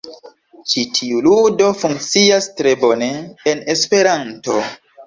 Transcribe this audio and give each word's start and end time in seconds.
Ĉi 0.71 0.85
tiu 0.99 1.19
ludo 1.27 1.67
funkcias 1.83 2.49
tre 2.59 2.75
bone 2.87 3.13
en 3.55 3.65
Esperanto. 3.79 4.63